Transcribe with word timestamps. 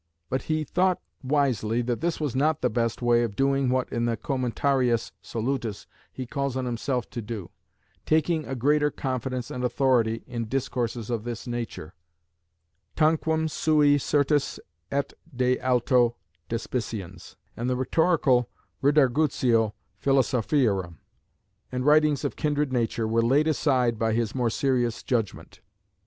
But 0.31 0.41
he 0.49 0.63
thought 0.63 0.99
wisely 1.21 1.83
that 1.83 2.01
this 2.01 2.19
was 2.19 2.35
not 2.35 2.61
the 2.61 2.71
best 2.71 3.03
way 3.03 3.21
of 3.21 3.35
doing 3.35 3.69
what 3.69 3.87
in 3.93 4.05
the 4.05 4.17
Commentarius 4.17 5.11
Solutus 5.21 5.85
he 6.11 6.25
calls 6.25 6.57
on 6.57 6.65
himself 6.65 7.07
to 7.11 7.21
do 7.21 7.51
"taking 8.03 8.43
a 8.47 8.55
greater 8.55 8.89
confidence 8.89 9.51
and 9.51 9.63
authority 9.63 10.23
in 10.25 10.45
discourses 10.47 11.11
of 11.11 11.23
this 11.23 11.45
nature, 11.45 11.93
tanquam 12.95 13.47
sui 13.47 13.99
certus 13.99 14.57
et 14.91 15.13
de 15.35 15.59
alto 15.59 16.15
despiciens;" 16.49 17.35
and 17.55 17.69
the 17.69 17.75
rhetorical 17.77 18.49
Redargutio 18.81 19.73
Philosophiarum 20.03 20.95
and 21.71 21.85
writings 21.85 22.25
of 22.25 22.35
kindred 22.35 22.73
nature 22.73 23.07
were 23.07 23.21
laid 23.21 23.47
aside 23.47 23.99
by 23.99 24.13
his 24.13 24.33
more 24.33 24.49
serious 24.49 25.03
judgment. 25.03 25.61